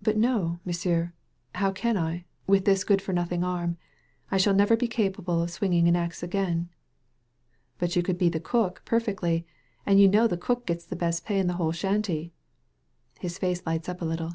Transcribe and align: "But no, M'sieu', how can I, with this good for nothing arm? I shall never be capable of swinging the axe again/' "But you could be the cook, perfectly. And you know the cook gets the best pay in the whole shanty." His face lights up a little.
"But 0.00 0.16
no, 0.16 0.60
M'sieu', 0.64 1.10
how 1.56 1.72
can 1.72 1.98
I, 1.98 2.24
with 2.46 2.64
this 2.64 2.84
good 2.84 3.02
for 3.02 3.12
nothing 3.12 3.44
arm? 3.44 3.76
I 4.30 4.38
shall 4.38 4.54
never 4.54 4.78
be 4.78 4.88
capable 4.88 5.42
of 5.42 5.50
swinging 5.50 5.84
the 5.84 5.98
axe 5.98 6.22
again/' 6.22 6.68
"But 7.76 7.94
you 7.94 8.02
could 8.02 8.16
be 8.16 8.30
the 8.30 8.40
cook, 8.40 8.80
perfectly. 8.86 9.44
And 9.84 10.00
you 10.00 10.08
know 10.08 10.26
the 10.26 10.38
cook 10.38 10.64
gets 10.64 10.86
the 10.86 10.96
best 10.96 11.26
pay 11.26 11.38
in 11.38 11.48
the 11.48 11.52
whole 11.60 11.72
shanty." 11.72 12.32
His 13.20 13.36
face 13.36 13.66
lights 13.66 13.90
up 13.90 14.00
a 14.00 14.06
little. 14.06 14.32